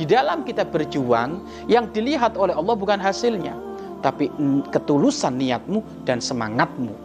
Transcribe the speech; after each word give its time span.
di 0.00 0.08
dalam 0.08 0.40
kita 0.48 0.64
berjuang 0.64 1.44
yang 1.68 1.92
dilihat 1.92 2.32
oleh 2.40 2.56
Allah 2.56 2.72
bukan 2.72 2.96
hasilnya, 2.96 3.52
tapi 4.00 4.32
ketulusan 4.72 5.36
niatmu 5.36 5.84
dan 6.08 6.24
semangatmu. 6.24 6.96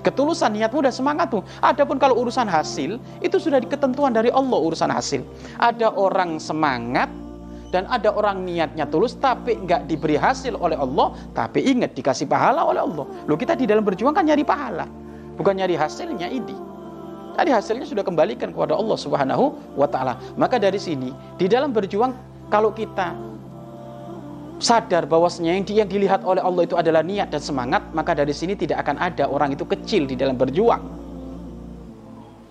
Ketulusan 0.00 0.56
niatmu 0.56 0.80
dan 0.80 0.92
semangatmu. 0.92 1.44
Adapun 1.60 2.00
kalau 2.00 2.16
urusan 2.24 2.48
hasil 2.48 2.96
itu 3.20 3.36
sudah 3.36 3.60
diketentuan 3.60 4.16
dari 4.16 4.32
Allah 4.32 4.56
urusan 4.56 4.88
hasil. 4.88 5.20
Ada 5.60 5.92
orang 5.92 6.40
semangat 6.40 7.12
dan 7.68 7.84
ada 7.92 8.08
orang 8.16 8.48
niatnya 8.48 8.88
tulus 8.88 9.20
tapi 9.20 9.60
nggak 9.60 9.84
diberi 9.84 10.16
hasil 10.16 10.56
oleh 10.56 10.80
Allah 10.80 11.12
tapi 11.36 11.60
ingat 11.60 11.92
dikasih 11.92 12.24
pahala 12.24 12.64
oleh 12.64 12.80
Allah. 12.80 13.04
Loh 13.28 13.36
kita 13.36 13.52
di 13.52 13.68
dalam 13.68 13.84
berjuang 13.84 14.16
kan 14.16 14.24
nyari 14.24 14.44
pahala 14.44 14.88
bukan 15.36 15.60
nyari 15.60 15.76
hasilnya 15.76 16.32
ini. 16.32 16.56
Tadi 17.34 17.50
hasilnya 17.50 17.82
sudah 17.82 18.06
kembalikan 18.06 18.54
kepada 18.54 18.78
Allah 18.78 18.94
Subhanahu 18.94 19.74
wa 19.74 19.90
taala. 19.90 20.14
Maka 20.38 20.62
dari 20.62 20.78
sini 20.78 21.10
di 21.34 21.50
dalam 21.50 21.74
berjuang 21.74 22.14
kalau 22.46 22.70
kita 22.70 23.10
sadar 24.62 25.10
bahwasanya 25.10 25.58
yang, 25.58 25.66
yang 25.66 25.88
dilihat 25.90 26.22
oleh 26.22 26.38
Allah 26.38 26.62
itu 26.62 26.78
adalah 26.78 27.02
niat 27.02 27.34
dan 27.34 27.42
semangat, 27.42 27.82
maka 27.90 28.14
dari 28.14 28.30
sini 28.30 28.54
tidak 28.54 28.86
akan 28.86 29.02
ada 29.02 29.26
orang 29.26 29.50
itu 29.50 29.66
kecil 29.66 30.06
di 30.06 30.14
dalam 30.14 30.38
berjuang. 30.38 30.82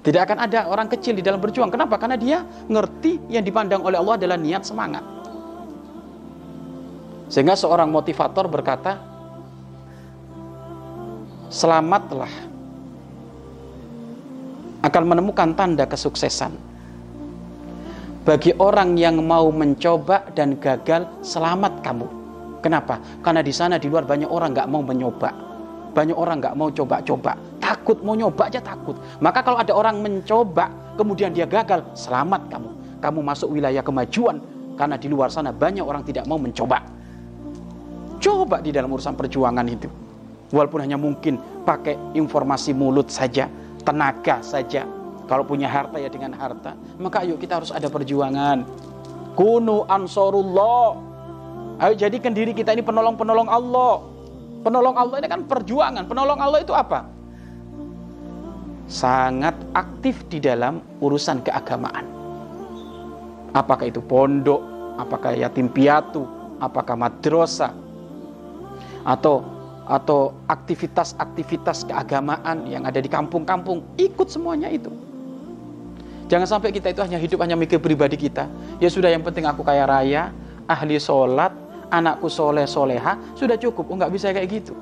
Tidak 0.00 0.16
akan 0.24 0.48
ada 0.48 0.64
orang 0.64 0.88
kecil 0.88 1.12
di 1.12 1.20
dalam 1.20 1.44
berjuang. 1.44 1.68
Kenapa? 1.68 2.00
Karena 2.00 2.16
dia 2.16 2.40
ngerti 2.72 3.20
yang 3.28 3.44
dipandang 3.44 3.84
oleh 3.84 4.00
Allah 4.00 4.16
adalah 4.16 4.40
niat 4.40 4.64
semangat. 4.64 5.04
Sehingga 7.28 7.52
seorang 7.52 7.92
motivator 7.92 8.48
berkata, 8.48 8.96
"Selamatlah 11.52 12.49
akan 14.80 15.02
menemukan 15.04 15.52
tanda 15.52 15.84
kesuksesan. 15.84 16.52
Bagi 18.20 18.52
orang 18.60 19.00
yang 19.00 19.20
mau 19.24 19.48
mencoba 19.48 20.28
dan 20.36 20.60
gagal, 20.60 21.08
selamat 21.24 21.80
kamu. 21.80 22.06
Kenapa? 22.60 23.00
Karena 23.24 23.40
di 23.40 23.52
sana 23.52 23.80
di 23.80 23.88
luar 23.88 24.04
banyak 24.04 24.28
orang 24.28 24.52
nggak 24.52 24.68
mau 24.68 24.84
mencoba, 24.84 25.32
banyak 25.96 26.12
orang 26.12 26.36
nggak 26.44 26.54
mau 26.56 26.68
coba-coba, 26.68 27.32
takut 27.56 27.96
mau 28.04 28.12
nyoba 28.12 28.52
aja 28.52 28.60
takut. 28.60 29.00
Maka 29.24 29.40
kalau 29.40 29.56
ada 29.56 29.72
orang 29.72 30.04
mencoba, 30.04 30.68
kemudian 31.00 31.32
dia 31.32 31.48
gagal, 31.48 31.80
selamat 31.96 32.52
kamu. 32.52 32.70
Kamu 33.00 33.20
masuk 33.24 33.56
wilayah 33.56 33.80
kemajuan 33.80 34.44
karena 34.76 35.00
di 35.00 35.08
luar 35.08 35.32
sana 35.32 35.56
banyak 35.56 35.80
orang 35.80 36.04
tidak 36.04 36.28
mau 36.28 36.36
mencoba. 36.36 36.84
Coba 38.20 38.60
di 38.60 38.68
dalam 38.68 38.92
urusan 38.92 39.16
perjuangan 39.16 39.64
itu. 39.64 39.88
Walaupun 40.52 40.84
hanya 40.84 41.00
mungkin 41.00 41.40
pakai 41.64 41.96
informasi 42.12 42.76
mulut 42.76 43.08
saja, 43.08 43.48
tenaga 43.82 44.40
saja. 44.44 44.84
Kalau 45.30 45.46
punya 45.46 45.70
harta 45.70 45.96
ya 45.96 46.10
dengan 46.10 46.34
harta. 46.34 46.74
Maka 46.98 47.22
ayo 47.22 47.38
kita 47.38 47.62
harus 47.62 47.70
ada 47.70 47.86
perjuangan. 47.86 48.66
Kunu 49.38 49.86
ansorullah. 49.86 50.98
Ayo 51.80 51.94
jadikan 51.94 52.34
diri 52.34 52.50
kita 52.50 52.74
ini 52.74 52.82
penolong-penolong 52.82 53.46
Allah. 53.46 54.02
Penolong 54.60 54.96
Allah 54.98 55.16
ini 55.22 55.28
kan 55.30 55.46
perjuangan. 55.46 56.04
Penolong 56.04 56.38
Allah 56.42 56.60
itu 56.60 56.74
apa? 56.74 57.06
Sangat 58.90 59.54
aktif 59.72 60.26
di 60.26 60.42
dalam 60.42 60.82
urusan 60.98 61.46
keagamaan. 61.46 62.10
Apakah 63.54 63.86
itu 63.86 64.02
pondok, 64.02 64.58
apakah 64.98 65.38
yatim 65.38 65.70
piatu, 65.70 66.26
apakah 66.58 66.98
madrasah, 66.98 67.70
atau 69.06 69.59
atau 69.90 70.38
aktivitas-aktivitas 70.46 71.90
keagamaan 71.90 72.70
yang 72.70 72.86
ada 72.86 73.02
di 73.02 73.10
kampung-kampung. 73.10 73.82
Ikut 73.98 74.30
semuanya 74.30 74.70
itu. 74.70 74.94
Jangan 76.30 76.46
sampai 76.46 76.70
kita 76.70 76.94
itu 76.94 77.02
hanya 77.02 77.18
hidup 77.18 77.42
hanya 77.42 77.58
mikir 77.58 77.82
pribadi 77.82 78.14
kita. 78.14 78.46
Ya 78.78 78.86
sudah 78.86 79.10
yang 79.10 79.26
penting 79.26 79.50
aku 79.50 79.66
kaya 79.66 79.82
raya 79.82 80.30
ahli 80.70 80.94
sholat 81.02 81.50
anakku 81.90 82.30
soleh 82.30 82.70
soleha 82.70 83.18
sudah 83.34 83.58
cukup. 83.58 83.90
Oh 83.90 83.98
nggak 83.98 84.14
bisa 84.14 84.30
kayak 84.30 84.62
gitu 84.62 84.78